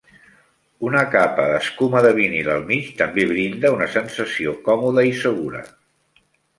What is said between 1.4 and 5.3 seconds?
d'escuma de vinil al mig també brinda una sensació còmoda i